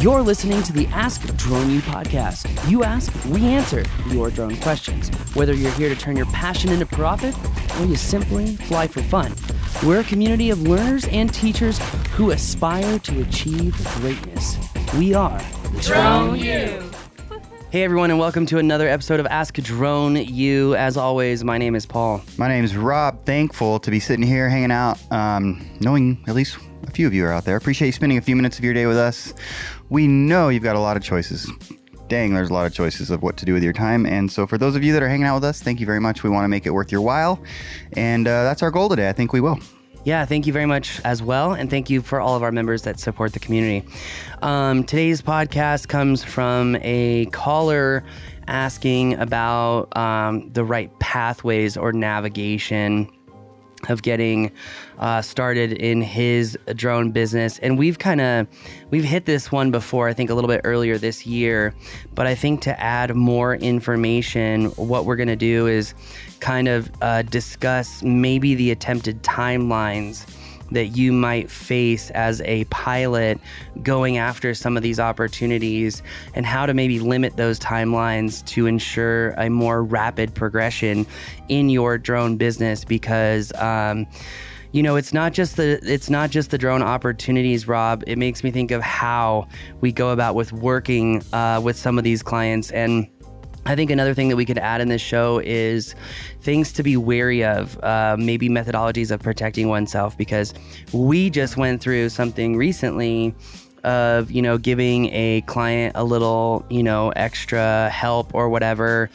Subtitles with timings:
[0.00, 2.70] You're listening to the Ask Drone U podcast.
[2.70, 5.08] You ask, we answer your drone questions.
[5.34, 7.34] Whether you're here to turn your passion into profit
[7.80, 9.34] or you simply fly for fun,
[9.84, 11.80] we're a community of learners and teachers
[12.12, 14.56] who aspire to achieve greatness.
[14.96, 15.42] We are
[15.80, 16.90] Drone U.
[17.70, 20.76] Hey everyone, and welcome to another episode of Ask Drone U.
[20.76, 22.22] As always, my name is Paul.
[22.36, 23.24] My name's Rob.
[23.24, 27.26] Thankful to be sitting here hanging out, um, knowing at least a few of you
[27.26, 27.56] are out there.
[27.56, 29.34] Appreciate you spending a few minutes of your day with us.
[29.90, 31.50] We know you've got a lot of choices.
[32.08, 34.06] Dang, there's a lot of choices of what to do with your time.
[34.06, 36.00] And so, for those of you that are hanging out with us, thank you very
[36.00, 36.22] much.
[36.22, 37.42] We want to make it worth your while.
[37.94, 39.08] And uh, that's our goal today.
[39.08, 39.58] I think we will.
[40.04, 41.52] Yeah, thank you very much as well.
[41.52, 43.86] And thank you for all of our members that support the community.
[44.42, 48.04] Um, today's podcast comes from a caller
[48.46, 53.10] asking about um, the right pathways or navigation
[53.88, 54.52] of getting
[54.98, 57.58] uh, started in his drone business.
[57.58, 58.46] And we've kind of
[58.90, 61.74] we've hit this one before i think a little bit earlier this year.
[62.14, 65.94] But i think to add more information what we're going to do is
[66.40, 70.26] kind of uh, discuss maybe the attempted timelines
[70.70, 73.38] that you might face as a pilot
[73.82, 76.02] going after some of these opportunities
[76.34, 81.06] and how to maybe limit those timelines to ensure a more rapid progression
[81.48, 84.06] in your drone business because um,
[84.72, 88.04] you know it's not just the it's not just the drone opportunities rob.
[88.06, 89.48] It makes me think of how
[89.80, 93.08] we go about with working uh, with some of these clients and
[93.68, 95.94] I think another thing that we could add in this show is
[96.40, 100.54] things to be wary of, uh, maybe methodologies of protecting oneself, because
[100.92, 103.34] we just went through something recently
[103.84, 109.08] of you know giving a client a little you know extra help or whatever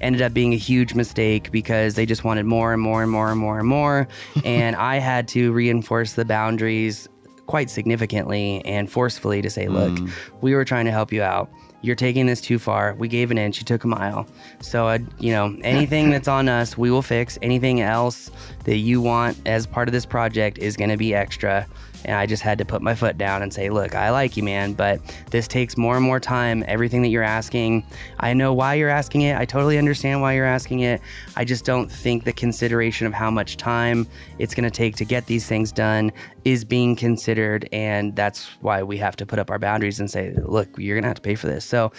[0.00, 3.30] ended up being a huge mistake because they just wanted more and more and more
[3.30, 4.08] and more and more
[4.44, 7.08] and i had to reinforce the boundaries
[7.46, 10.10] quite significantly and forcefully to say look Mm.
[10.40, 11.48] we were trying to help you out
[11.80, 12.94] you're taking this too far.
[12.94, 14.26] We gave an inch, you took a mile.
[14.60, 17.38] So, uh, you know, anything that's on us, we will fix.
[17.42, 18.30] Anything else
[18.64, 21.66] that you want as part of this project is going to be extra.
[22.04, 24.42] And I just had to put my foot down and say, look, I like you,
[24.42, 25.00] man, but
[25.30, 26.64] this takes more and more time.
[26.68, 27.84] Everything that you're asking,
[28.20, 29.36] I know why you're asking it.
[29.36, 31.00] I totally understand why you're asking it.
[31.36, 34.06] I just don't think the consideration of how much time
[34.38, 36.12] it's going to take to get these things done
[36.44, 37.68] is being considered.
[37.72, 41.02] And that's why we have to put up our boundaries and say, look, you're going
[41.02, 41.64] to have to pay for this.
[41.64, 41.92] So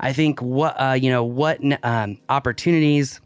[0.00, 3.20] I think what, uh, you know, what um, opportunities,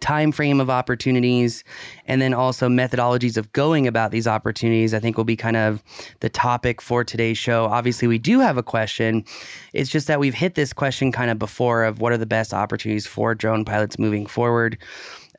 [0.00, 1.64] time frame of opportunities
[2.06, 5.82] and then also methodologies of going about these opportunities i think will be kind of
[6.20, 9.24] the topic for today's show obviously we do have a question
[9.72, 12.52] it's just that we've hit this question kind of before of what are the best
[12.52, 14.78] opportunities for drone pilots moving forward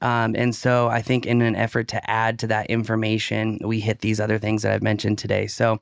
[0.02, 4.00] um, and so i think in an effort to add to that information we hit
[4.00, 5.80] these other things that i've mentioned today so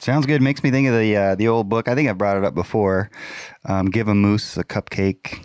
[0.00, 0.42] Sounds good.
[0.42, 1.88] Makes me think of the uh, the old book.
[1.88, 3.10] I think I brought it up before.
[3.64, 5.42] Um, Give a moose a cupcake.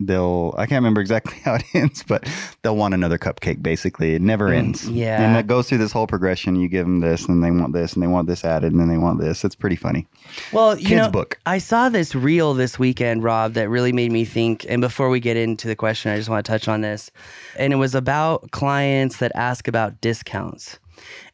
[0.00, 0.54] They'll.
[0.56, 2.28] I can't remember exactly how it ends, but
[2.62, 3.62] they'll want another cupcake.
[3.62, 4.88] Basically, it never ends.
[4.88, 5.22] Mm, yeah.
[5.22, 6.56] and it goes through this whole progression.
[6.56, 8.88] You give them this, and they want this, and they want this added, and then
[8.88, 9.44] they want this.
[9.44, 10.06] It's pretty funny.
[10.52, 11.38] Well, you Kids know, book.
[11.46, 14.64] I saw this reel this weekend, Rob, that really made me think.
[14.68, 17.10] And before we get into the question, I just want to touch on this.
[17.56, 20.78] And it was about clients that ask about discounts.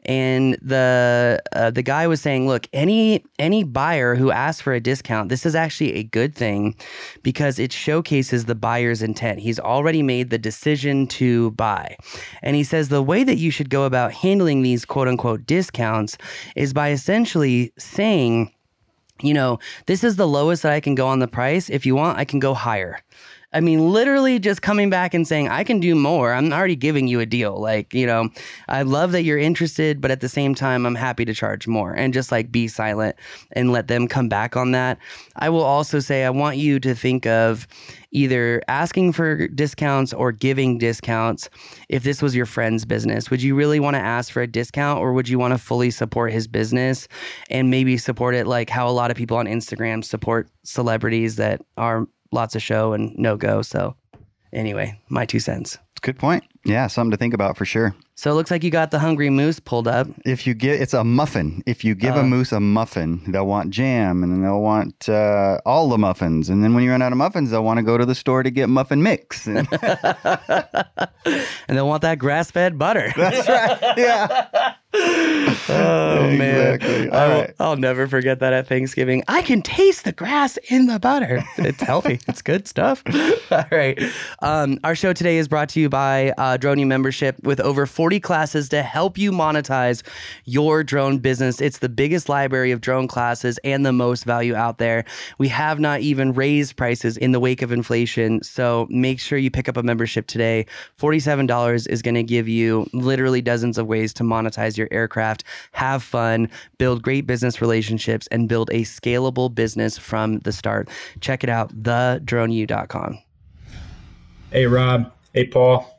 [0.05, 4.81] And the uh, the guy was saying, look, any any buyer who asks for a
[4.81, 6.77] discount, this is actually a good thing
[7.23, 9.41] because it showcases the buyer's intent.
[9.41, 11.97] He's already made the decision to buy.
[12.43, 16.19] And he says the way that you should go about handling these quote unquote discounts
[16.55, 18.53] is by essentially saying
[19.23, 21.71] you know, this is the lowest that I can go on the price.
[21.71, 22.99] If you want, I can go higher.
[23.55, 26.33] I mean, literally just coming back and saying, I can do more.
[26.33, 27.57] I'm already giving you a deal.
[27.61, 28.29] Like, you know,
[28.69, 31.93] I love that you're interested, but at the same time, I'm happy to charge more
[31.93, 33.15] and just like be silent
[33.53, 34.99] and let them come back on that.
[35.37, 37.69] I will also say, I want you to think of
[38.11, 41.49] either asking for discounts or giving discounts
[41.89, 45.01] if this was your friend's business would you really want to ask for a discount
[45.01, 47.09] or would you want to fully support his business
[47.51, 51.61] and maybe support it like how a lot of people on instagram support celebrities that
[51.77, 53.95] are lots of show and no go so
[54.53, 56.45] anyway my two cents Good point.
[56.67, 57.95] Yeah, something to think about for sure.
[58.15, 60.93] so it looks like you got the hungry moose pulled up If you give, it's
[60.93, 61.63] a muffin.
[61.65, 62.21] If you give Uh.
[62.21, 66.51] a moose a muffin, they'll want jam, and then they'll want uh, all the muffins.
[66.51, 68.43] And then when you run out of muffins, they'll want to go to the store
[68.43, 69.47] to get muffin mix.
[69.47, 69.67] And-
[71.25, 73.95] and they'll want that grass-fed butter That's right.
[73.99, 74.75] Yeah.
[75.69, 77.11] oh man, Exactly.
[77.11, 77.55] I'll, right.
[77.59, 79.23] I'll never forget that at Thanksgiving.
[79.29, 81.43] I can taste the grass in the butter.
[81.59, 82.21] It's healthy.
[82.29, 83.03] it's good stuff.
[83.51, 84.01] All right.
[84.41, 88.21] Um, our show today is brought to you by uh, Drone membership with over 40
[88.21, 90.03] classes to help you monetize
[90.45, 91.61] your drone business.
[91.61, 95.05] It's the biggest library of drone classes and the most value out there.
[95.39, 99.51] We have not even raised prices in the wake of inflation, so make sure you
[99.51, 100.67] pick up a membership today.
[100.99, 106.03] $47 is going to give you literally dozens of ways to monetize your aircraft, have
[106.03, 106.49] fun,
[106.79, 110.89] build great business relationships, and build a scalable business from the start.
[111.21, 113.19] Check it out, thedroneu.com.
[114.51, 115.13] Hey, Rob.
[115.33, 115.91] Hey, Paul.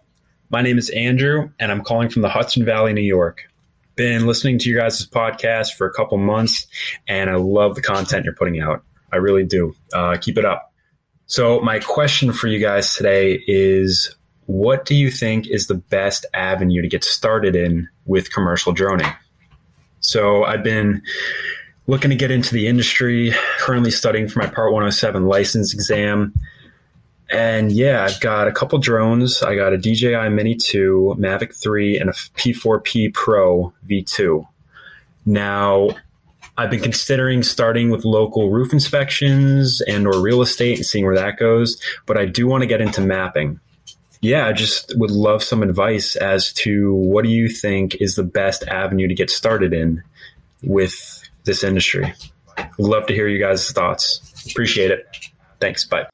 [0.49, 3.49] My name is Andrew, and I'm calling from the Hudson Valley, New York.
[3.95, 6.67] Been listening to your guys' podcast for a couple months,
[7.07, 8.83] and I love the content you're putting out.
[9.11, 9.75] I really do.
[9.93, 10.71] Uh, keep it up.
[11.25, 14.15] So, my question for you guys today is
[14.45, 19.11] what do you think is the best avenue to get started in with commercial droning?
[19.99, 21.01] So, I've been
[21.87, 26.33] looking to get into the industry, currently studying for my Part 107 license exam.
[27.31, 29.41] And yeah, I've got a couple drones.
[29.41, 34.47] I got a DJI Mini 2, Mavic 3, and a P4P Pro V2.
[35.25, 35.89] Now,
[36.57, 41.15] I've been considering starting with local roof inspections and or real estate and seeing where
[41.15, 43.59] that goes, but I do want to get into mapping.
[44.25, 48.23] Yeah, I just would love some advice as to what do you think is the
[48.23, 50.01] best avenue to get started in
[50.63, 52.11] with this industry.
[52.79, 54.49] Would love to hear you guys' thoughts.
[54.49, 55.05] Appreciate it.
[55.59, 55.85] Thanks.
[55.85, 56.07] Bye.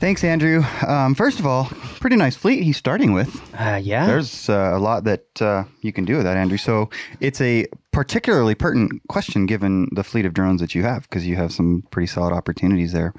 [0.00, 0.64] Thanks, Andrew.
[0.84, 1.66] Um, first of all,
[2.00, 3.40] pretty nice fleet he's starting with.
[3.54, 4.08] Uh, yeah.
[4.08, 6.58] There's uh, a lot that uh, you can do with that, Andrew.
[6.58, 6.90] So
[7.20, 11.36] it's a particularly pertinent question given the fleet of drones that you have, because you
[11.36, 13.14] have some pretty solid opportunities there.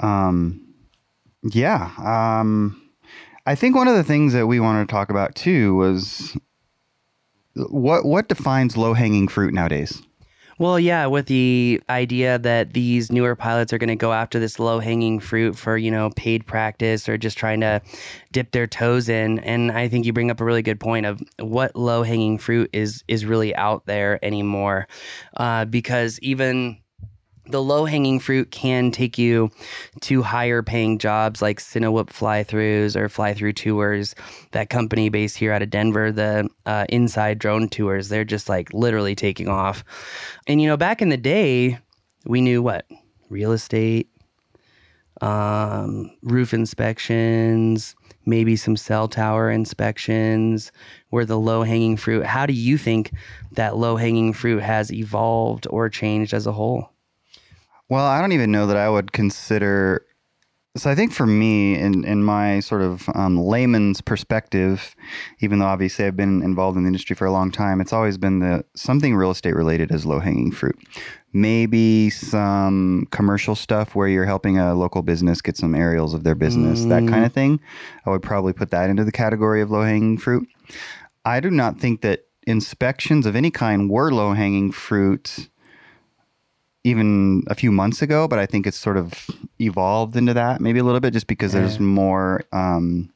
[0.00, 0.71] Um,
[1.42, 1.90] yeah.
[1.98, 2.80] Um,
[3.46, 6.36] I think one of the things that we wanted to talk about too was
[7.54, 10.02] what what defines low hanging fruit nowadays.
[10.58, 14.60] Well, yeah, with the idea that these newer pilots are going to go after this
[14.60, 17.80] low hanging fruit for, you know, paid practice or just trying to
[18.30, 19.40] dip their toes in.
[19.40, 22.70] And I think you bring up a really good point of what low hanging fruit
[22.72, 24.86] is is really out there anymore.
[25.36, 26.81] Uh, because even
[27.46, 29.50] the low hanging fruit can take you
[30.02, 34.14] to higher paying jobs like Cinewhoop fly throughs or fly through tours.
[34.52, 38.72] That company based here out of Denver, the uh, inside drone tours, they're just like
[38.72, 39.82] literally taking off.
[40.46, 41.78] And you know, back in the day,
[42.26, 42.86] we knew what
[43.28, 44.08] real estate,
[45.20, 50.70] um, roof inspections, maybe some cell tower inspections
[51.10, 52.24] were the low hanging fruit.
[52.24, 53.12] How do you think
[53.52, 56.91] that low hanging fruit has evolved or changed as a whole?
[57.92, 60.06] Well, I don't even know that I would consider.
[60.78, 64.96] So I think for me, in in my sort of um, layman's perspective,
[65.40, 68.16] even though obviously I've been involved in the industry for a long time, it's always
[68.16, 70.78] been the something real estate related as low hanging fruit.
[71.34, 76.34] Maybe some commercial stuff where you're helping a local business get some aerials of their
[76.34, 77.60] business, that kind of thing.
[78.06, 80.48] I would probably put that into the category of low hanging fruit.
[81.26, 85.50] I do not think that inspections of any kind were low hanging fruit
[86.84, 89.28] even a few months ago, but I think it's sort of
[89.60, 93.12] evolved into that maybe a little bit just because there's more um,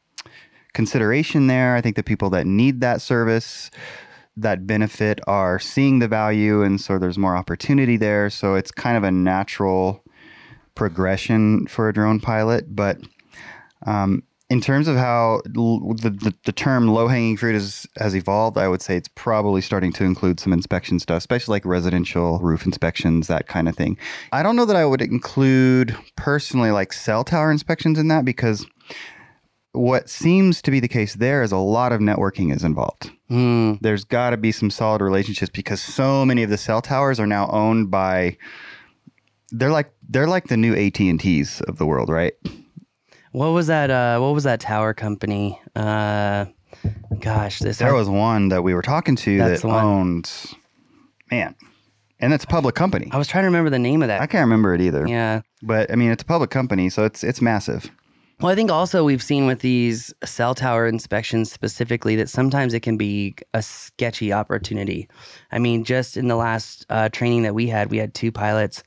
[0.72, 1.74] consideration there.
[1.74, 3.70] I think the people that need that service,
[4.36, 8.30] that benefit, are seeing the value, and so there's more opportunity there.
[8.30, 10.04] So it's kind of a natural
[10.74, 12.76] progression for a drone pilot.
[12.76, 12.98] But
[13.86, 18.56] um, in terms of how the, the, the term low hanging fruit is, has evolved,
[18.56, 22.64] I would say it's probably starting to include some inspection stuff, especially like residential roof
[22.64, 23.98] inspections, that kind of thing.
[24.32, 28.64] I don't know that I would include personally like cell tower inspections in that because
[29.72, 33.10] what seems to be the case there is a lot of networking is involved.
[33.30, 37.18] Mm, There's got to be some solid relationships because so many of the cell towers
[37.18, 38.36] are now owned by.
[39.50, 42.32] They're like they're like the new AT and T's of the world, right?
[43.36, 43.90] What was that?
[43.90, 45.60] Uh, what was that tower company?
[45.74, 46.46] Uh,
[47.20, 49.84] gosh, this There was one that we were talking to That's that the one.
[49.84, 50.30] owned,
[51.30, 51.54] man,
[52.18, 53.10] and it's a public company.
[53.12, 54.22] I was trying to remember the name of that.
[54.22, 55.06] I can't remember it either.
[55.06, 55.42] yeah.
[55.62, 57.90] But I mean, it's a public company, so it's it's massive.
[58.40, 62.80] Well, I think also we've seen with these cell tower inspections specifically that sometimes it
[62.80, 65.08] can be a sketchy opportunity.
[65.52, 68.82] I mean, just in the last uh, training that we had, we had two pilots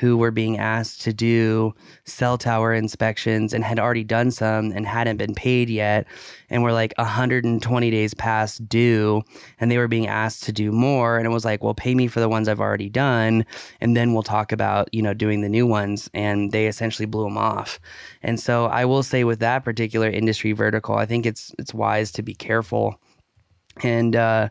[0.00, 4.86] who were being asked to do cell tower inspections and had already done some and
[4.86, 6.06] hadn't been paid yet.
[6.48, 9.22] And were like 120 days past due,
[9.60, 11.16] and they were being asked to do more.
[11.16, 13.44] And it was like, well, pay me for the ones I've already done,
[13.80, 16.10] and then we'll talk about, you know, doing the new ones.
[16.12, 17.78] And they essentially blew them off.
[18.22, 22.10] And so I will say with that particular industry vertical, I think it's it's wise
[22.12, 22.98] to be careful
[23.82, 24.48] and uh,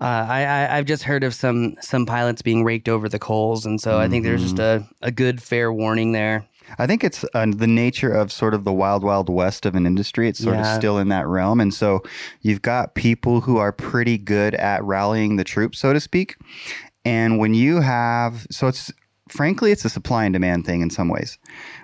[0.00, 3.66] uh, I, I I've just heard of some some pilots being raked over the coals,
[3.66, 6.46] and so I think there's just a, a good fair warning there.
[6.78, 9.86] I think it's uh, the nature of sort of the wild, wild west of an
[9.86, 10.28] industry.
[10.28, 10.72] It's sort Yeah.
[10.72, 11.58] of still in that realm.
[11.60, 12.00] And so
[12.42, 16.36] you've got people who are pretty good at rallying the troops, so to speak.
[17.04, 18.92] And when you have, so it's
[19.28, 21.38] frankly, it's a supply and demand thing in some ways,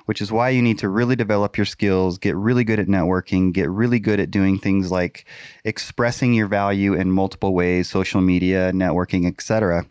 [0.06, 3.52] which is why you need to really develop your skills, get really good at networking,
[3.52, 5.26] get really good at doing things like
[5.64, 9.84] expressing your value in multiple ways, social media, networking, etc.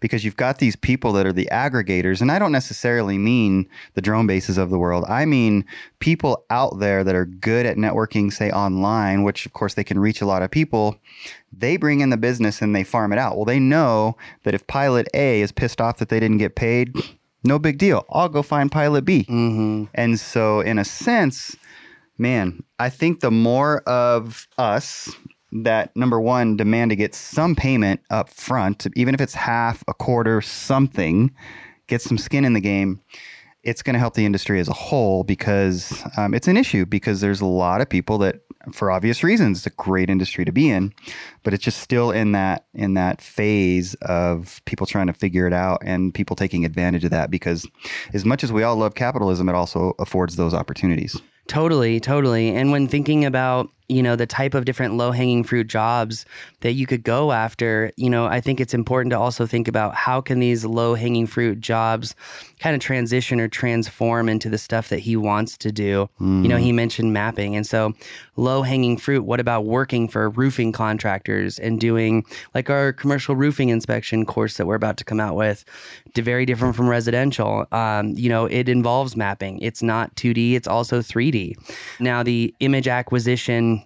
[0.00, 4.02] Because you've got these people that are the aggregators, and I don't necessarily mean the
[4.02, 5.04] DroneBases of the world.
[5.08, 5.64] I mean
[5.98, 9.98] people out there that are good at networking, say online, which of course they can
[9.98, 10.96] reach a lot of people.
[11.52, 13.36] They bring in the business and they farm it out.
[13.36, 16.94] Well, they know that if pilot A is pissed off that they didn't get paid,
[17.48, 18.04] no big deal.
[18.10, 19.24] I'll go find pilot B.
[19.24, 21.56] hmm And so, in a sense,
[22.18, 25.10] man, I think the more of us
[25.50, 29.94] that number one demand to get some payment up front, even if it's half, a
[29.94, 31.32] quarter, something,
[31.86, 33.00] get some skin in the game.
[33.62, 37.20] It's going to help the industry as a whole because um, it's an issue because
[37.20, 38.36] there's a lot of people that,
[38.72, 40.92] for obvious reasons, it's a great industry to be in,
[41.42, 45.52] but it's just still in that in that phase of people trying to figure it
[45.52, 47.66] out and people taking advantage of that because
[48.12, 51.20] as much as we all love capitalism, it also affords those opportunities.
[51.48, 52.50] Totally, totally.
[52.54, 56.26] And when thinking about, you know, the type of different low hanging fruit jobs
[56.60, 59.94] that you could go after, you know, I think it's important to also think about
[59.94, 62.14] how can these low hanging fruit jobs
[62.60, 66.10] kind of transition or transform into the stuff that he wants to do.
[66.20, 66.64] You know, mm-hmm.
[66.64, 67.56] he mentioned mapping.
[67.56, 67.94] And so
[68.36, 72.24] low hanging fruit, what about working for roofing contractors and doing
[72.54, 75.64] like our commercial roofing inspection course that we're about to come out with?
[76.14, 77.66] Very different from residential.
[77.70, 79.58] Um, you know, it involves mapping.
[79.60, 81.54] It's not 2D, it's also 3D.
[82.00, 83.84] Now, the image acquisition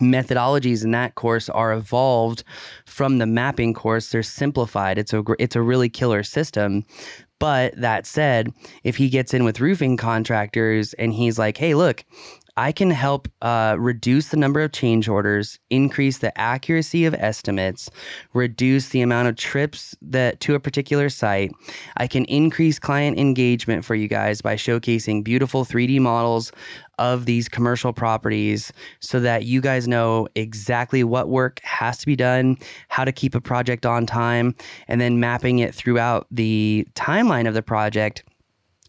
[0.00, 2.44] methodologies in that course are evolved
[2.86, 6.82] from the mapping course they're simplified it's a it's a really killer system
[7.38, 8.48] but that said
[8.84, 12.04] if he gets in with roofing contractors and he's like hey look
[12.56, 17.90] I can help uh, reduce the number of change orders, increase the accuracy of estimates,
[18.34, 21.50] reduce the amount of trips that to a particular site.
[21.96, 26.52] I can increase client engagement for you guys by showcasing beautiful 3D models
[26.98, 32.16] of these commercial properties so that you guys know exactly what work has to be
[32.16, 34.54] done, how to keep a project on time,
[34.88, 38.24] and then mapping it throughout the timeline of the project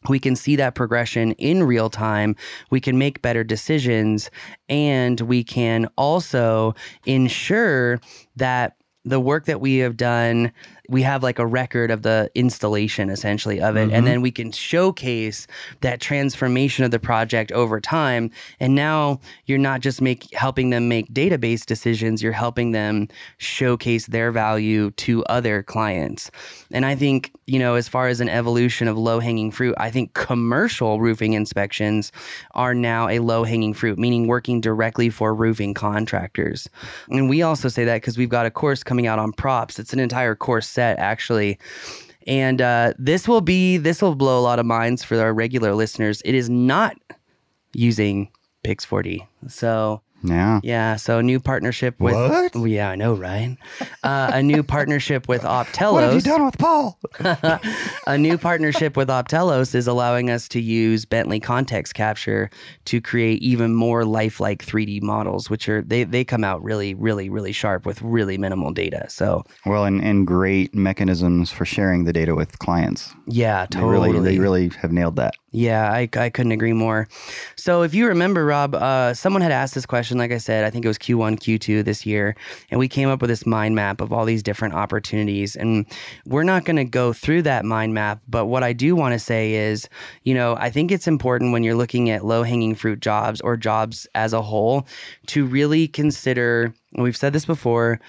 [0.09, 2.35] we can see that progression in real time.
[2.69, 4.29] We can make better decisions
[4.69, 7.99] and we can also ensure
[8.35, 10.51] that the work that we have done,
[10.89, 13.83] we have like a record of the installation essentially of it.
[13.83, 14.05] And mm-hmm.
[14.05, 15.47] then we can showcase
[15.81, 18.31] that transformation of the project over time.
[18.59, 23.07] And now you're not just make helping them make database decisions, you're helping them
[23.37, 26.29] showcase their value to other clients.
[26.71, 29.89] And I think, you know, as far as an evolution of low hanging fruit, I
[29.89, 32.11] think commercial roofing inspections
[32.51, 36.69] are now a low hanging fruit, meaning working directly for roofing contractors.
[37.09, 39.79] And we also say that because we've got a course coming out on props.
[39.79, 41.57] It's an entire course set, actually.
[42.27, 45.73] And uh, this will be, this will blow a lot of minds for our regular
[45.73, 46.21] listeners.
[46.23, 46.95] It is not
[47.73, 48.29] using
[48.63, 49.25] Pix4D.
[49.47, 50.59] So, Yeah.
[50.63, 52.13] yeah, so a new partnership with.
[52.15, 52.55] What?
[52.69, 53.57] Yeah, I know, right?
[54.03, 55.93] Uh, a new partnership with Optelos.
[55.93, 56.97] What have you done with Paul?
[58.07, 62.49] a new partnership with Optelos is allowing us to use Bentley context capture
[62.85, 67.29] to create even more lifelike 3D models, which are they they come out really, really,
[67.29, 69.05] really sharp with really minimal data.
[69.09, 73.13] So Well, and, and great mechanisms for sharing the data with clients.
[73.27, 74.11] yeah, They totally.
[74.11, 75.33] really, they really have nailed that.
[75.55, 77.07] Yeah, I, I couldn't agree more.
[77.55, 80.69] So, if you remember, Rob, uh, someone had asked this question, like I said, I
[80.69, 82.35] think it was Q1, Q2 this year,
[82.69, 85.55] and we came up with this mind map of all these different opportunities.
[85.55, 85.85] And
[86.25, 89.19] we're not going to go through that mind map, but what I do want to
[89.19, 89.87] say is,
[90.23, 93.57] you know, I think it's important when you're looking at low hanging fruit jobs or
[93.57, 94.87] jobs as a whole
[95.27, 97.99] to really consider, and we've said this before,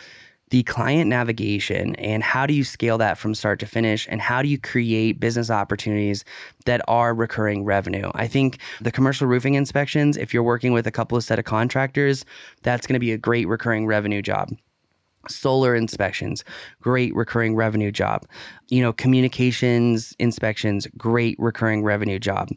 [0.55, 4.41] the client navigation and how do you scale that from start to finish and how
[4.41, 6.25] do you create business opportunities
[6.65, 8.09] that are recurring revenue?
[8.15, 11.45] I think the commercial roofing inspections if you're working with a couple of set of
[11.45, 12.25] contractors
[12.63, 14.51] that's going to be a great recurring revenue job
[15.31, 16.45] solar inspections
[16.81, 18.27] great recurring revenue job
[18.69, 22.49] you know communications inspections great recurring revenue job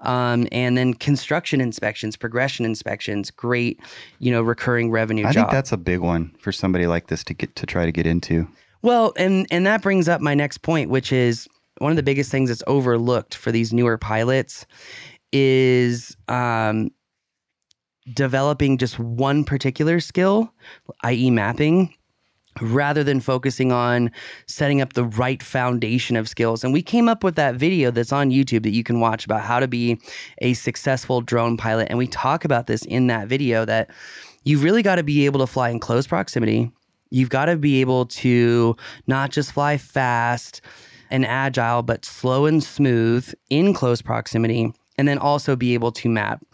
[0.00, 3.80] um, and then construction inspections progression inspections great
[4.18, 7.24] you know recurring revenue I job think that's a big one for somebody like this
[7.24, 8.46] to get to try to get into.
[8.82, 12.30] well, and and that brings up my next point, which is one of the biggest
[12.30, 14.66] things that's overlooked for these newer pilots
[15.32, 16.90] is um,
[18.14, 20.52] developing just one particular skill,
[21.02, 21.92] i.e., mapping,
[22.60, 24.10] rather than focusing on
[24.46, 26.64] setting up the right foundation of skills.
[26.64, 29.42] And we came up with that video that's on YouTube that you can watch about
[29.42, 29.98] how to be
[30.38, 31.88] a successful drone pilot.
[31.88, 33.90] And we talk about this in that video that
[34.44, 36.70] you've really got to be able to fly in close proximity.
[37.10, 40.60] You've got to be able to not just fly fast
[41.10, 44.72] and agile, but slow and smooth in close proximity.
[44.96, 46.44] And then also be able to map.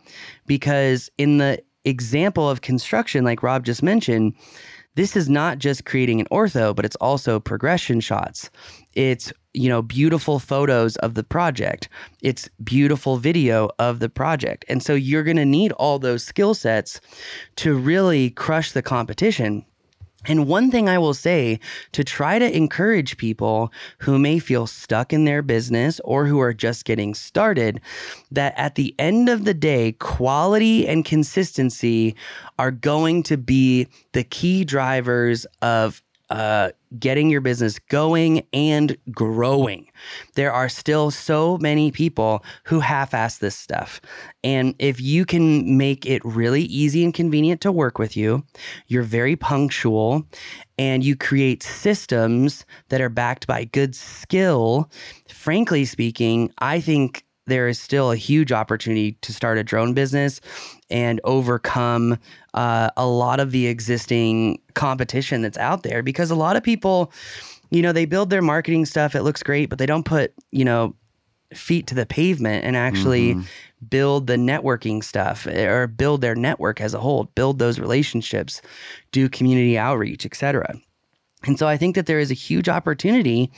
[0.46, 4.34] Because in the example of construction, like Rob just mentioned,
[4.96, 8.50] this is not just creating an ortho, but it's also progression shots.
[8.94, 11.88] It's, you know, beautiful photos of the project.
[12.22, 14.64] It's beautiful video of the project.
[14.68, 17.00] And so you're going to need all those skill sets
[17.56, 19.64] to really crush the competition.
[20.26, 21.60] And one thing I will say
[21.92, 26.52] to try to encourage people who may feel stuck in their business or who are
[26.52, 27.80] just getting started
[28.30, 32.14] that at the end of the day, quality and consistency
[32.58, 39.86] are going to be the key drivers of uh, getting your business going and growing.
[40.34, 44.00] There are still so many people who half ass this stuff.
[44.42, 48.44] And if you can make it really easy and convenient to work with you,
[48.88, 50.26] you're very punctual,
[50.78, 54.90] and you create systems that are backed by good skill,
[55.28, 60.40] frankly speaking, I think there is still a huge opportunity to start a drone business
[60.90, 62.18] and overcome
[62.54, 67.12] uh, a lot of the existing competition that's out there because a lot of people
[67.70, 70.64] you know they build their marketing stuff it looks great but they don't put you
[70.64, 70.94] know
[71.54, 73.42] feet to the pavement and actually mm-hmm.
[73.88, 78.62] build the networking stuff or build their network as a whole build those relationships
[79.12, 80.74] do community outreach etc
[81.44, 83.50] and so i think that there is a huge opportunity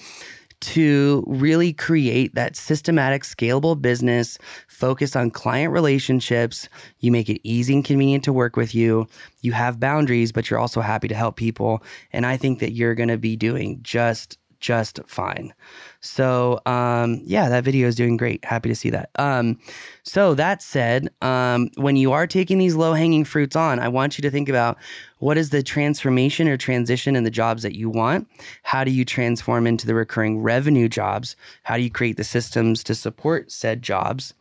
[0.63, 4.39] to really create that systematic, scalable business
[4.69, 6.69] focused on client relationships.
[7.01, 9.07] You make it easy and convenient to work with you.
[9.43, 11.83] You have boundaries, but you're also happy to help people.
[12.13, 15.53] And I think that you're going to be doing just just fine.
[16.01, 18.43] So um, yeah, that video is doing great.
[18.45, 19.11] Happy to see that.
[19.17, 19.59] Um,
[20.05, 24.17] so that said, um, when you are taking these low hanging fruits on, I want
[24.17, 24.79] you to think about
[25.19, 28.27] what is the transformation or transition in the jobs that you want.
[28.63, 31.37] How do you transform into the recurring revenue jobs?
[31.65, 34.33] How do you create the systems to support said jobs?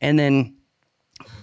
[0.00, 0.54] And then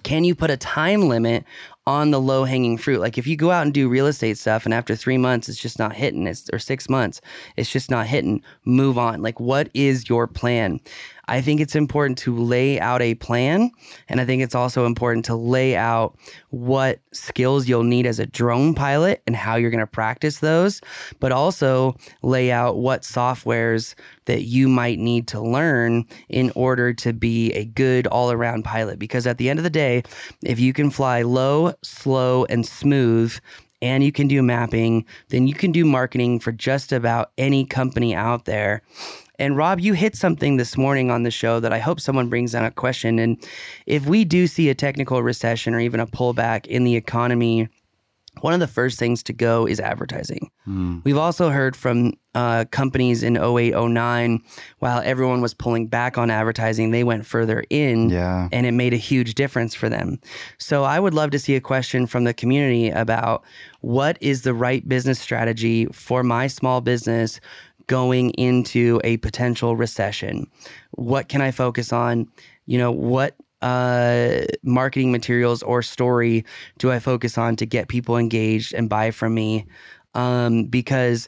[0.03, 1.45] can you put a time limit
[1.89, 2.99] on the low hanging fruit.
[2.99, 5.57] Like if you go out and do real estate stuff and after three months it's
[5.59, 7.19] just not hitting, it's, or six months,
[7.57, 9.23] it's just not hitting, move on.
[9.23, 10.79] Like what is your plan?
[11.29, 13.71] I think it's important to lay out a plan.
[14.07, 16.17] And I think it's also important to lay out
[16.49, 20.81] what skills you'll need as a drone pilot and how you're going to practice those,
[21.19, 23.93] but also lay out what softwares
[24.25, 28.97] that you might need to learn in order to be a good all around pilot.
[28.97, 30.01] Because at the end of the day,
[30.43, 33.37] if you can fly low, slow, and smooth,
[33.81, 38.13] and you can do mapping, then you can do marketing for just about any company
[38.13, 38.81] out there.
[39.39, 42.53] And Rob, you hit something this morning on the show that I hope someone brings
[42.53, 43.17] on a question.
[43.17, 43.41] And
[43.85, 47.69] if we do see a technical recession or even a pullback in the economy,
[48.41, 50.49] one of the first things to go is advertising.
[50.67, 51.03] Mm.
[51.03, 54.41] We've also heard from uh, companies in 08, 09,
[54.79, 58.47] while everyone was pulling back on advertising, they went further in yeah.
[58.51, 60.19] and it made a huge difference for them.
[60.57, 63.43] So I would love to see a question from the community about
[63.81, 67.39] what is the right business strategy for my small business
[67.89, 70.47] going into a potential recession?
[70.91, 72.29] What can I focus on?
[72.67, 76.45] You know, what uh, marketing materials or story
[76.77, 79.65] do I focus on to get people engaged and buy from me?
[80.13, 81.27] Um, because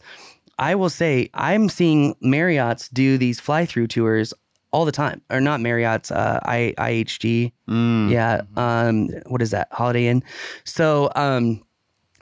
[0.60, 4.34] I will say I'm seeing Marriott's do these fly through tours
[4.72, 7.52] all the time, or not Marriott's, uh, I, IHG.
[7.68, 8.10] Mm.
[8.10, 8.44] Yeah.
[8.56, 9.68] Um, what is that?
[9.72, 10.24] Holiday Inn.
[10.64, 11.62] So, um,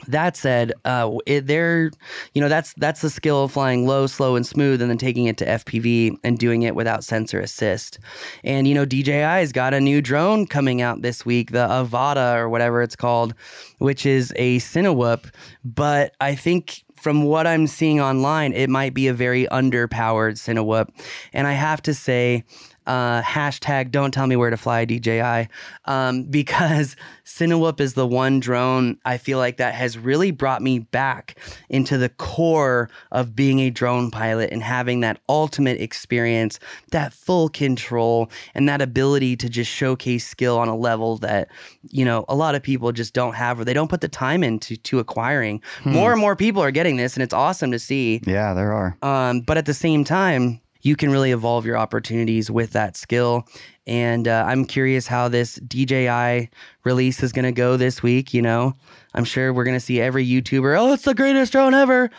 [0.08, 1.92] that said, uh, it, they're,
[2.34, 5.26] you know, that's that's the skill of flying low, slow, and smooth, and then taking
[5.26, 8.00] it to FPV and doing it without sensor assist.
[8.44, 12.50] And you know, DJI's got a new drone coming out this week, the Avata or
[12.50, 13.34] whatever it's called,
[13.80, 15.32] which is a Cinewhoop.
[15.64, 20.90] But I think from what I'm seeing online, it might be a very underpowered Cinewhoop.
[21.34, 22.44] And I have to say,
[22.90, 25.48] uh, hashtag don't tell me where to fly DJI
[25.86, 30.80] um, because Cinewhoop is the one drone I feel like that has really brought me
[30.80, 31.38] back
[31.70, 36.60] into the core of being a drone pilot and having that ultimate experience,
[36.92, 41.50] that full control, and that ability to just showcase skill on a level that,
[41.90, 44.44] you know, a lot of people just don't have or they don't put the time
[44.44, 45.62] into to acquiring.
[45.84, 45.92] Hmm.
[45.92, 48.22] More and more people are getting this, and it's awesome to see.
[48.26, 48.98] Yeah, there are.
[49.04, 53.46] Um, but at the same time, you can really evolve your opportunities with that skill.
[53.86, 56.50] And uh, I'm curious how this DJI
[56.84, 58.34] release is going to go this week.
[58.34, 58.74] You know,
[59.14, 62.10] I'm sure we're going to see every YouTuber, oh, it's the greatest drone ever.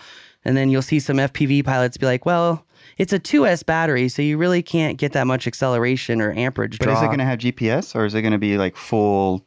[0.45, 2.65] And then you'll see some FPV pilots be like, well,
[2.99, 6.89] it's a 2S battery, so you really can't get that much acceleration or amperage But
[6.89, 9.47] is it going to have GPS or is it going to be like full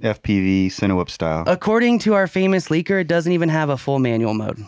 [0.00, 1.44] FPV Cinewhoop style?
[1.46, 4.64] According to our famous leaker, it doesn't even have a full manual mode.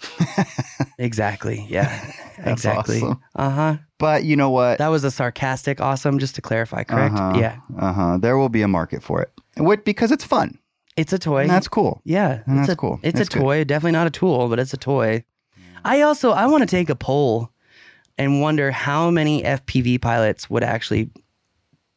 [0.98, 1.66] exactly.
[1.68, 2.12] Yeah.
[2.46, 2.98] Exactly.
[3.02, 3.20] awesome.
[3.34, 3.76] Uh huh.
[3.98, 4.78] but you know what?
[4.78, 7.14] That was a sarcastic awesome, just to clarify, correct?
[7.14, 7.56] Uh-huh, Yeah.
[7.78, 8.18] Uh huh.
[8.18, 9.30] There will be a market for it.
[9.56, 9.84] What?
[9.84, 10.58] Because it's fun.
[10.96, 11.42] It's a toy.
[11.42, 12.02] And that's cool.
[12.04, 12.42] yeah.
[12.46, 13.00] and it's that's a, cool.
[13.02, 13.40] It's That's a good.
[13.42, 13.64] toy.
[13.64, 15.24] Definitely not a tool, but it's a toy.
[15.84, 17.50] I also I want to take a poll
[18.18, 21.10] and wonder how many FPV pilots would actually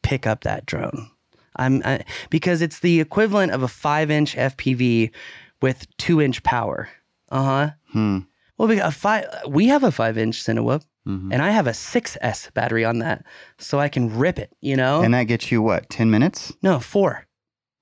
[0.02, 1.10] pick up that drone.
[1.56, 5.10] I'm I, because it's the equivalent of a five inch FPV
[5.60, 6.88] with two inch power.
[7.30, 7.70] Uh huh.
[7.92, 8.18] Hmm.
[8.58, 9.26] Well, we got a five.
[9.48, 11.32] We have a five inch Cinewhoop, Mhm.
[11.32, 13.24] and I have a 6S battery on that,
[13.58, 14.50] so I can rip it.
[14.60, 15.02] You know?
[15.02, 15.90] And that gets you what?
[15.90, 16.52] Ten minutes?
[16.62, 17.26] no, four.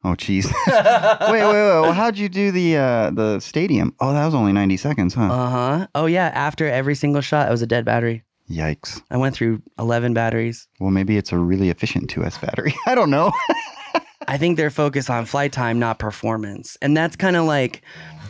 [0.04, 0.46] Oh, jeez.
[0.66, 1.80] wait, wait, wait.
[1.80, 3.94] Well, how'd you do the uh, the stadium?
[4.00, 5.30] Oh, that was only ninety seconds, huh?
[5.32, 5.86] Uh huh.
[5.94, 6.30] Oh yeah.
[6.34, 8.24] After every single shot, it was a dead battery.
[8.50, 9.00] Yikes.
[9.10, 10.68] I went through 11 batteries.
[10.80, 12.74] Well, maybe it's a really efficient 2S battery.
[12.86, 13.32] I don't know.
[14.28, 16.76] I think they're focused on flight time, not performance.
[16.82, 17.82] And that's kind of like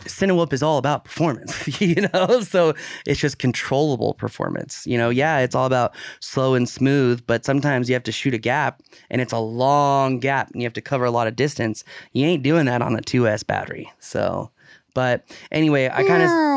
[0.05, 2.41] Cinewhoop is all about performance, you know?
[2.41, 2.75] So
[3.07, 4.87] it's just controllable performance.
[4.87, 8.35] You know, yeah, it's all about slow and smooth, but sometimes you have to shoot
[8.35, 11.35] a gap and it's a long gap and you have to cover a lot of
[11.37, 11.83] distance.
[12.13, 13.93] You ain't doing that on a 2S battery.
[13.99, 14.51] So,
[14.95, 16.53] but anyway, I kind of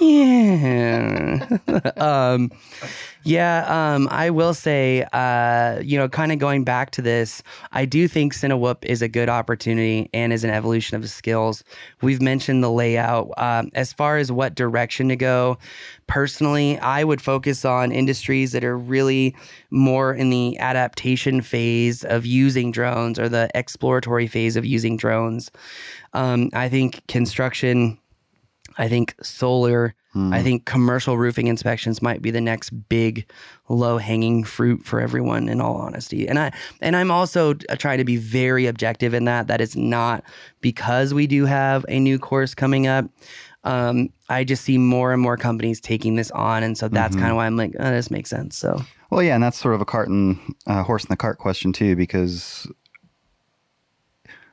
[0.00, 1.58] yeah.
[1.96, 2.50] um,
[3.22, 7.84] yeah, um, I will say, uh, you know, kind of going back to this, I
[7.84, 11.62] do think Cinewhoop is a good opportunity and is an evolution of the skills.
[12.00, 13.30] We've mentioned the layout.
[13.36, 15.58] Um, as far as what direction to go,
[16.06, 19.36] personally, I would focus on industries that are really
[19.70, 25.50] more in the adaptation phase of using drones or the exploratory phase of using drones.
[26.12, 27.98] Um, I think construction.
[28.78, 29.94] I think solar,
[30.32, 33.30] I think commercial roofing inspections might be the next big
[33.68, 36.26] low hanging fruit for everyone in all honesty.
[36.26, 39.76] And I and I'm also uh, trying to be very objective in that that is
[39.76, 40.24] not
[40.62, 43.04] because we do have a new course coming up.
[43.62, 47.30] Um, I just see more and more companies taking this on and so that's kind
[47.30, 48.56] of why I'm like, oh, this makes sense.
[48.56, 51.38] So Well, yeah, and that's sort of a cart and uh, horse in the cart
[51.38, 52.66] question too, because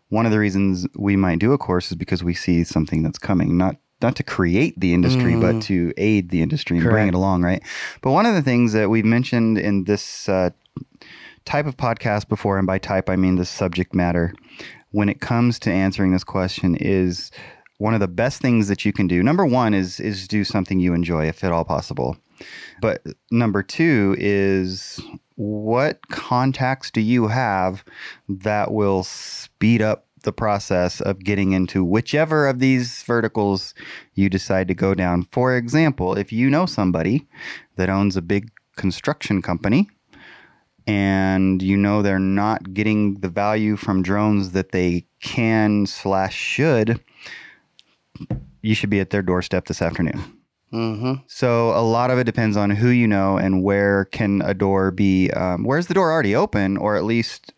[0.10, 3.20] one of the reasons we might do a course is because we see something that's
[3.20, 7.16] coming, not not to create the industry, but to aid the industry and bring it
[7.16, 7.64] along, right?
[8.02, 10.52] But one of the things that we've mentioned in this uh,
[11.46, 14.36] type of podcast before, and by type I mean the subject matter,
[14.92, 17.32] when it comes to answering this question, is
[17.80, 19.24] one of the best things that you can do.
[19.24, 22.18] Number one is is do something you enjoy, if at all possible.
[22.82, 25.00] But number two is
[25.36, 27.84] what contacts do you have
[28.28, 33.74] that will speed up the process of getting into whichever of these verticals
[34.16, 35.24] you decide to go down?
[35.32, 37.28] For example, if you know somebody
[37.76, 39.90] that owns a big construction company
[40.88, 47.00] and you know they're not getting the value from drones that they can slash should,
[48.62, 50.37] you should be at their doorstep this afternoon.
[50.72, 54.54] Hmm So a lot of it depends on who you know and where can a
[54.54, 55.32] door be.
[55.32, 57.54] Um, where's the door already open, or at least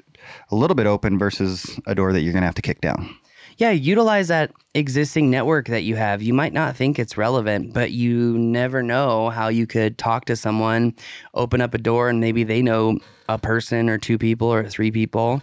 [0.51, 3.15] a little bit open, versus a door that you're going to have to kick down.
[3.57, 6.21] Yeah, utilize that existing network that you have.
[6.21, 10.37] You might not think it's relevant, but you never know how you could talk to
[10.37, 10.95] someone,
[11.33, 14.91] open up a door, and maybe they know a person or two people or three
[14.91, 15.41] people.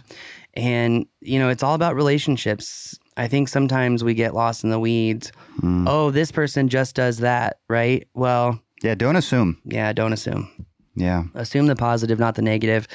[0.55, 2.97] And, you know, it's all about relationships.
[3.17, 5.31] I think sometimes we get lost in the weeds.
[5.59, 5.87] Hmm.
[5.87, 8.07] Oh, this person just does that, right?
[8.13, 9.57] Well, Yeah, don't assume.
[9.65, 10.47] yeah, don't assume
[10.95, 12.87] Yeah, assume the positive, not the negative.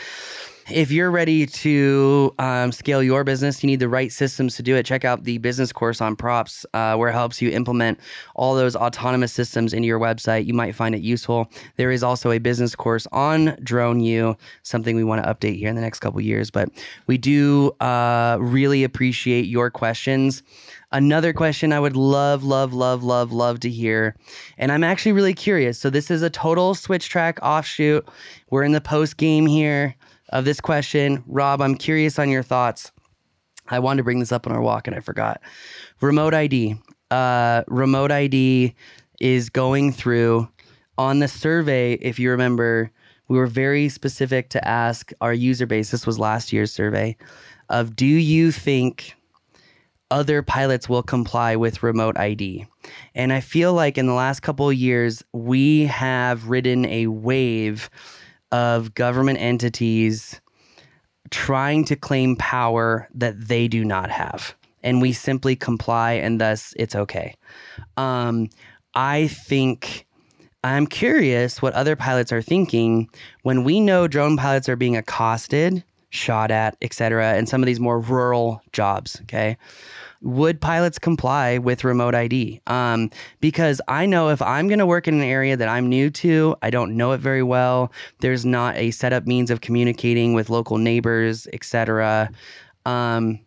[0.71, 4.77] If you're ready to um, scale your business, you need the right systems to do
[4.77, 4.87] it.
[4.87, 7.99] Check out the business course on props, uh, where it helps you implement
[8.37, 10.47] all those autonomous systems into your website.
[10.47, 11.51] You might find it useful.
[11.77, 14.03] There is also a business course on Drone
[14.63, 16.51] something we want to update here in the next couple years.
[16.51, 16.69] But
[17.07, 20.43] we do uh, really appreciate your questions.
[20.93, 24.15] Another question I would love, love, love, love, love to hear.
[24.59, 25.79] And I'm actually really curious.
[25.79, 28.07] So, this is a total switch track offshoot.
[28.51, 29.97] We're in the post game here
[30.33, 31.23] of this question.
[31.27, 32.91] Rob, I'm curious on your thoughts.
[33.69, 35.41] I wanted to bring this up on our walk and I forgot.
[36.01, 36.77] Remote ID.
[37.11, 38.75] Uh, remote ID
[39.21, 40.49] is going through
[40.99, 41.95] on the survey.
[41.95, 42.91] If you remember,
[43.29, 45.91] we were very specific to ask our user base.
[45.91, 47.17] This was last year's survey
[47.69, 49.15] of do you think
[50.13, 52.67] other pilots will comply with remote ID.
[53.15, 57.89] And I feel like in the last couple of years, we have ridden a wave
[58.53, 60.41] of government entities
[61.31, 64.55] trying to claim power that they do not have.
[64.85, 67.35] And we simply comply, and thus it's okay.
[67.97, 68.51] Um,
[68.95, 70.07] I think
[70.65, 73.09] I'm curious what other pilots are thinking
[73.43, 75.83] when we know drone pilots are being accosted,
[76.13, 79.19] shot at, etc., and some of these more rural jobs.
[79.23, 79.57] Okay.
[80.21, 82.61] Would pilots comply with remote ID?
[82.69, 86.11] Um, because I know if I'm going to work in an area that I'm new
[86.11, 87.91] to, I don't know it very well.
[88.21, 92.31] There's not a set up means of communicating with local neighbors, etc.
[92.87, 93.41] Um,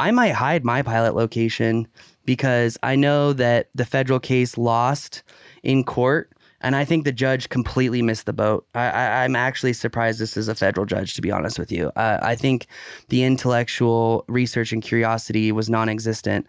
[0.00, 1.86] I might hide my pilot location
[2.24, 5.22] because I know that the federal case lost
[5.62, 6.32] in court.
[6.62, 8.66] And I think the judge completely missed the boat.
[8.74, 11.88] I, am actually surprised this is a federal judge, to be honest with you.
[11.96, 12.66] Uh, I think
[13.08, 16.46] the intellectual research and curiosity was non existent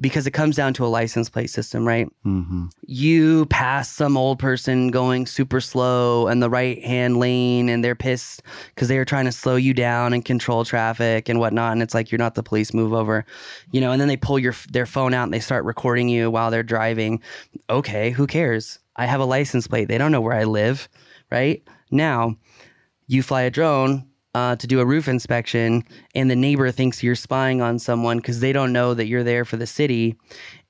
[0.00, 2.08] because it comes down to a license plate system, right?
[2.26, 2.66] Mm-hmm.
[2.86, 7.94] You pass some old person going super slow in the right hand lane and they're
[7.94, 8.42] pissed
[8.74, 11.72] because they are trying to slow you down and control traffic and whatnot.
[11.72, 13.24] And it's like, you're not the police, move over,
[13.70, 16.30] you know, and then they pull your their phone out and they start recording you
[16.30, 17.22] while they're driving.
[17.70, 18.80] Okay, who cares?
[18.96, 19.88] I have a license plate.
[19.88, 20.88] They don't know where I live,
[21.30, 21.62] right?
[21.90, 22.36] Now,
[23.06, 27.14] you fly a drone uh, to do a roof inspection, and the neighbor thinks you're
[27.14, 30.16] spying on someone because they don't know that you're there for the city,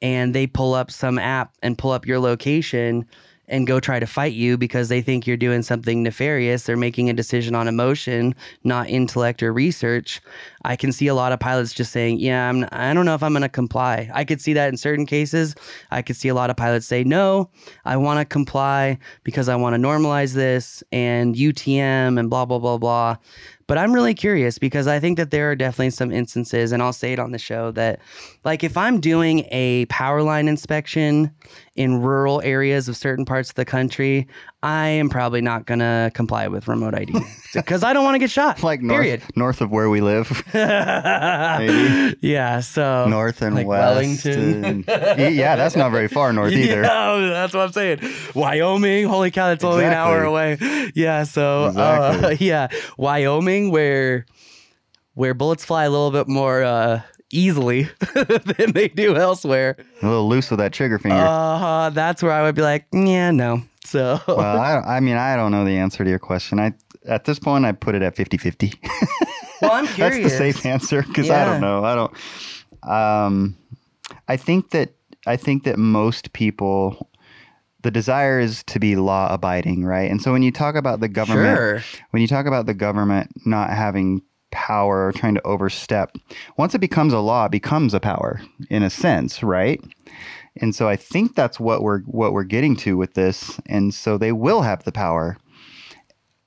[0.03, 3.07] and they pull up some app and pull up your location
[3.49, 6.65] and go try to fight you because they think you're doing something nefarious.
[6.65, 10.21] They're making a decision on emotion, not intellect or research.
[10.65, 13.23] I can see a lot of pilots just saying, "Yeah, I'm, I don't know if
[13.23, 15.55] I'm going to comply." I could see that in certain cases.
[15.91, 17.51] I could see a lot of pilots say, "No,
[17.85, 22.59] I want to comply because I want to normalize this and UTM and blah blah
[22.59, 23.17] blah blah."
[23.67, 26.93] But I'm really curious because I think that there are definitely some instances, and I'll
[26.93, 28.01] say it on the show that,
[28.45, 31.31] like, if I'm doing a power line inspection
[31.75, 34.29] in rural areas of certain parts of the country,
[34.67, 37.13] I am probably not going to comply with remote ID
[37.53, 38.63] because I don't want to get shot.
[38.63, 39.23] like north, period.
[39.37, 42.61] north of where we live, yeah.
[42.61, 44.25] So north and Like west.
[44.25, 44.85] Wellington.
[44.89, 46.81] and- yeah, that's not very far north either.
[46.83, 48.01] Yeah, that's what I'm saying.
[48.35, 50.57] Wyoming, holy cow, that's only an hour away.
[50.95, 54.25] Yeah, so uh, yeah, Wyoming, where
[55.15, 59.77] where bullets fly a little bit more uh, easily than they do elsewhere.
[60.03, 61.17] A little loose with that trigger finger.
[61.17, 63.63] Uh, that's where I would be like, yeah, no.
[63.95, 66.59] So well, I, I mean, I don't know the answer to your question.
[66.59, 66.73] I
[67.07, 68.75] at this point, I put it at 50-50.
[69.63, 70.23] well, I'm curious.
[70.23, 71.85] That's the safe answer because I don't know.
[71.85, 72.91] I don't.
[72.91, 73.57] Um,
[74.27, 74.95] I think that
[75.27, 77.11] I think that most people,
[77.83, 80.11] the desire is to be law abiding, right?
[80.11, 81.83] And so when you talk about the government, Sure.
[82.11, 86.17] when you talk about the government not having power or trying to overstep,
[86.57, 89.79] once it becomes a law, it becomes a power in a sense, right?
[90.61, 94.17] And so I think that's what we're what we're getting to with this, and so
[94.19, 95.37] they will have the power.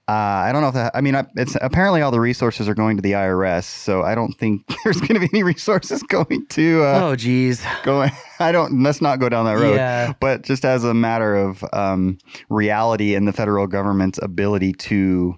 [0.10, 0.14] Uh,
[0.48, 0.94] I don't know if that.
[0.96, 4.32] I mean, it's apparently all the resources are going to the IRS, so I don't
[4.38, 7.62] think there's going to be any resources going to uh, Oh, geez.
[7.84, 8.12] going.
[8.40, 8.82] I don't.
[8.82, 9.76] Let's not go down that road.
[9.76, 10.14] Yeah.
[10.22, 12.18] But just as a matter of um,
[12.50, 15.38] reality and the federal government's ability to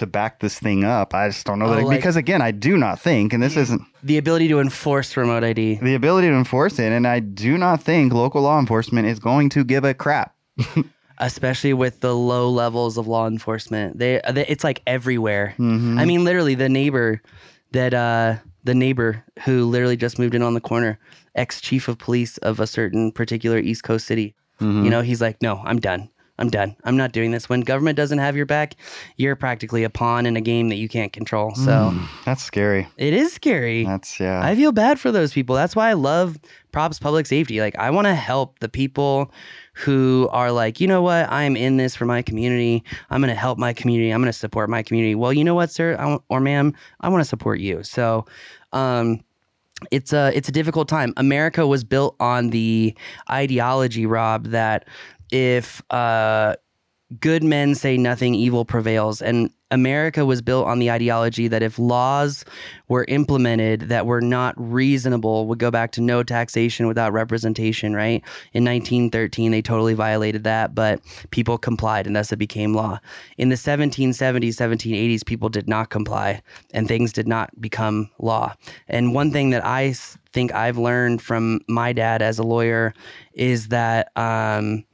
[0.00, 2.50] to back this thing up, I just don't know Oh, that like- because again, I
[2.50, 5.78] do not think, and this isn't The ability to enforce remote ID.
[5.80, 9.48] the ability to enforce it, and I do not think local law enforcement is going
[9.50, 10.34] to give a crap.
[11.18, 13.98] especially with the low levels of law enforcement.
[13.98, 15.54] They, they it's like everywhere.
[15.58, 15.98] Mm-hmm.
[15.98, 17.20] I mean, literally, the neighbor
[17.72, 20.98] that uh, the neighbor who literally just moved in on the corner,
[21.34, 24.34] ex chief of police of a certain particular East Coast city.
[24.60, 24.84] Mm-hmm.
[24.84, 26.08] You know, he's like, no, I'm done.
[26.40, 26.74] I'm done.
[26.84, 27.48] I'm not doing this.
[27.50, 28.76] When government doesn't have your back,
[29.18, 31.54] you're practically a pawn in a game that you can't control.
[31.54, 32.88] So That's scary.
[32.96, 33.84] it is scary.
[33.84, 34.40] That's yeah.
[34.42, 35.54] I feel bad for those people.
[35.54, 36.38] That's why I love
[36.72, 37.60] props public safety.
[37.60, 39.32] Like I want to help the people
[39.74, 42.84] who are like, you know what, I'm in this for my community.
[43.10, 44.10] I'm going to help my community.
[44.10, 45.14] I'm going to support my community.
[45.14, 47.82] Well, you know what, sir I or ma'am, I want to support you.
[47.82, 48.24] So,
[48.72, 49.20] um,
[49.90, 51.14] it's a it's a difficult time.
[51.16, 52.94] America was built on the
[53.30, 54.86] ideology, Rob, that
[55.32, 56.56] if uh,
[57.18, 59.20] good men say nothing, evil prevails.
[59.20, 62.44] And America was built on the ideology that if laws
[62.88, 68.22] were implemented that were not reasonable, would go back to no taxation without representation, right?
[68.52, 72.98] In 1913, they totally violated that, but people complied and thus it became law.
[73.38, 78.54] In the 1770s, 1780s, people did not comply and things did not become law.
[78.88, 79.94] And one thing that I
[80.32, 82.92] think I've learned from my dad as a lawyer
[83.34, 84.84] is that, um,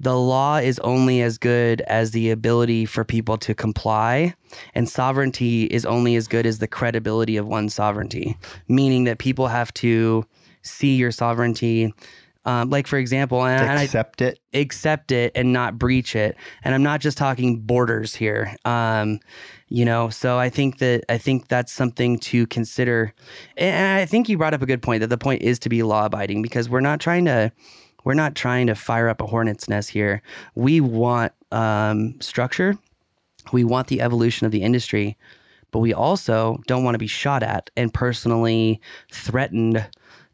[0.00, 4.34] the law is only as good as the ability for people to comply,
[4.74, 8.36] and sovereignty is only as good as the credibility of one's sovereignty,
[8.68, 10.24] meaning that people have to
[10.62, 11.92] see your sovereignty.
[12.44, 14.38] Um, like, for example, and, and I, Accept it.
[14.54, 16.34] accept it and not breach it.
[16.64, 18.56] And I'm not just talking borders here.
[18.64, 19.20] Um,
[19.66, 23.12] you know, so I think that I think that's something to consider.
[23.58, 25.82] And I think you brought up a good point that the point is to be
[25.82, 27.52] law abiding because we're not trying to
[28.08, 30.22] we're not trying to fire up a hornet's nest here.
[30.54, 32.74] We want um, structure.
[33.52, 35.14] We want the evolution of the industry,
[35.72, 38.80] but we also don't want to be shot at and personally
[39.12, 39.86] threatened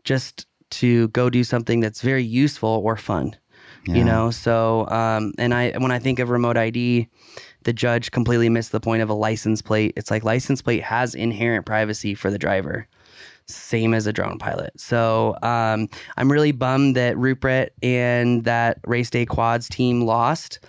[0.04, 3.34] just to go do something that's very useful or fun
[3.86, 3.96] Yeah.
[3.96, 7.08] you know so um and i when i think of remote id
[7.64, 11.14] the judge completely missed the point of a license plate it's like license plate has
[11.14, 12.86] inherent privacy for the driver
[13.46, 19.10] same as a drone pilot so um i'm really bummed that rupert and that race
[19.10, 20.60] day quads team lost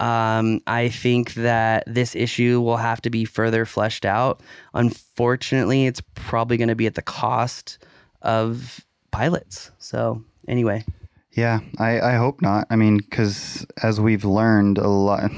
[0.00, 4.40] um, I think that this issue will have to be further fleshed out.
[4.72, 7.78] Unfortunately, it's probably going to be at the cost
[8.22, 9.70] of pilots.
[9.78, 10.84] So, anyway,
[11.32, 12.66] Yeah, I, I hope not.
[12.70, 15.30] I mean, because as we've learned a lot,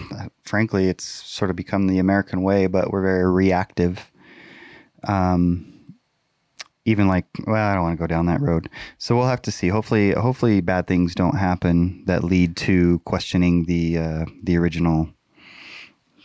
[0.44, 4.12] frankly, it's sort of become the American way, but we're very reactive.
[5.02, 5.71] Um,
[6.84, 8.68] even like, well, I don't want to go down that road.
[8.98, 9.68] So we'll have to see.
[9.68, 15.08] Hopefully, hopefully, bad things don't happen that lead to questioning the uh, the original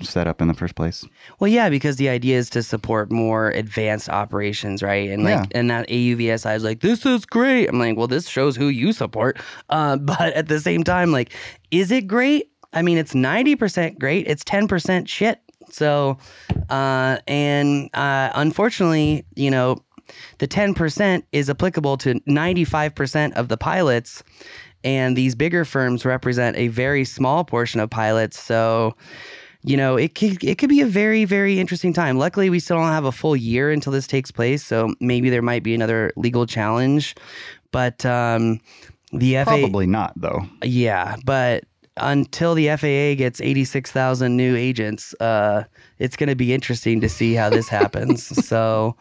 [0.02, 1.04] setup in the first place.
[1.40, 5.10] Well, yeah, because the idea is to support more advanced operations, right?
[5.10, 5.46] And like, Yeah.
[5.60, 7.68] and that AUVSI is like, this is great.
[7.68, 9.40] I'm like, well, this shows who you support.
[9.70, 11.34] Uh, but at the same time, like,
[11.72, 12.52] is it great?
[12.74, 14.28] I mean, it's 90% great.
[14.28, 15.40] It's 10% shit.
[15.72, 16.20] So,
[16.70, 19.78] uh, and uh, unfortunately, you know,
[20.40, 24.24] the 10% is applicable to 95% of the pilots.
[24.84, 28.40] And these bigger firms represent a very small portion of pilots.
[28.40, 28.96] So,
[29.64, 32.18] you know, it could it could be a very very interesting time.
[32.18, 35.42] Luckily, we still don't have a full year until this takes place, so maybe there
[35.42, 37.16] might be another legal challenge.
[37.72, 38.60] But um,
[39.12, 40.46] the FAA, Probably not, though.
[40.64, 41.66] yeah, but
[41.98, 45.64] until the FAA gets eighty six thousand new agents, uh,
[45.98, 48.24] it's going to be interesting to see how this happens.
[48.48, 48.96] so.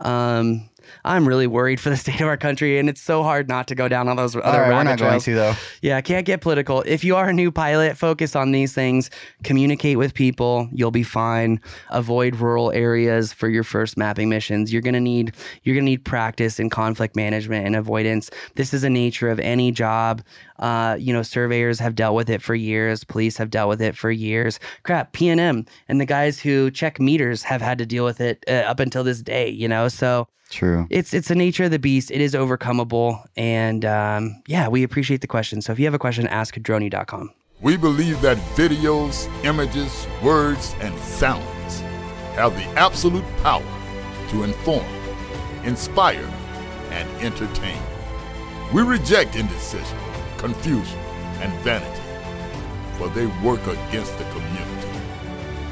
[0.00, 0.69] Um,
[1.04, 3.74] I'm really worried for the state of our country, and it's so hard not to
[3.74, 5.54] go down all those other All right, we're not going to though.
[5.82, 6.82] Yeah, can't get political.
[6.86, 9.10] If you are a new pilot, focus on these things.
[9.44, 10.68] Communicate with people.
[10.72, 11.60] You'll be fine.
[11.90, 14.72] Avoid rural areas for your first mapping missions.
[14.72, 18.30] You're gonna need you're gonna need practice in conflict management and avoidance.
[18.54, 20.22] This is the nature of any job.
[20.58, 23.02] Uh, you know, surveyors have dealt with it for years.
[23.02, 24.60] Police have dealt with it for years.
[24.82, 28.20] Crap, P and M and the guys who check meters have had to deal with
[28.20, 29.48] it uh, up until this day.
[29.48, 30.28] You know, so
[30.86, 30.96] True.
[30.96, 32.10] it's it's the nature of the beast.
[32.10, 35.60] It is overcomable, and um, yeah, we appreciate the question.
[35.62, 37.32] So if you have a question, ask droneu.com.
[37.60, 41.80] We believe that videos, images, words, and sounds
[42.34, 43.62] have the absolute power
[44.30, 44.86] to inform,
[45.64, 46.28] inspire,
[46.90, 47.80] and entertain.
[48.72, 49.98] We reject indecision,
[50.38, 50.98] confusion,
[51.40, 52.02] and vanity,
[52.96, 54.88] for they work against the community.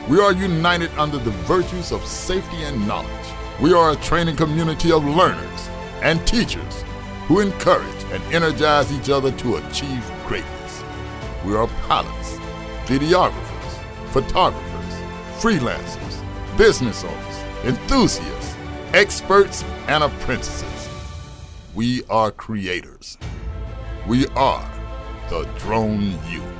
[0.08, 3.17] We are united under the virtues of safety and knowledge.
[3.60, 5.68] We are a training community of learners
[6.00, 6.84] and teachers
[7.26, 10.84] who encourage and energize each other to achieve greatness.
[11.44, 12.38] We are pilots,
[12.86, 14.94] videographers, photographers,
[15.42, 18.54] freelancers, business owners, enthusiasts,
[18.94, 20.88] experts, and apprentices.
[21.74, 23.18] We are creators.
[24.06, 24.70] We are
[25.30, 26.57] the Drone U.